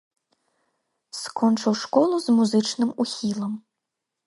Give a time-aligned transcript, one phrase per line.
[1.19, 3.57] Скончыў школу з музычным ухілам.